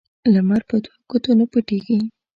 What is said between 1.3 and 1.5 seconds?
نه